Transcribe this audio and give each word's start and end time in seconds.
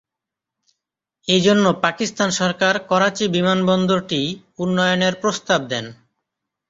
এই 1.27 1.41
জন্য 1.41 1.65
পাকিস্তান 1.83 2.29
সরকার 2.39 2.73
করাচি 2.89 3.25
বিমান 3.27 3.59
বন্দরটির 3.65 4.29
উন্নয়নের 4.57 5.13
প্রস্তাব 5.21 5.61
দেন। 5.71 5.85